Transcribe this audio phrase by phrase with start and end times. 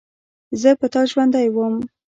[0.61, 1.75] زه په تا ژوندۍ وم.